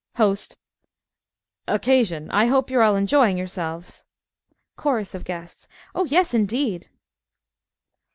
[0.15, 0.57] HOST
[1.67, 2.31] occasion.
[2.31, 4.03] I hope you are all enjoying yourselves.
[4.75, 5.67] CHORUS OF GUESTS
[6.07, 6.89] Yes, indeed!